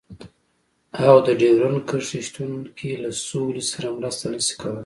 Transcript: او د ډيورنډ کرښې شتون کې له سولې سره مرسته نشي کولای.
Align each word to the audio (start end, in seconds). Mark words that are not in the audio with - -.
او 1.09 1.15
د 1.27 1.29
ډيورنډ 1.41 1.79
کرښې 1.89 2.19
شتون 2.27 2.51
کې 2.77 2.89
له 3.03 3.09
سولې 3.27 3.63
سره 3.71 3.87
مرسته 3.97 4.25
نشي 4.33 4.55
کولای. 4.61 4.79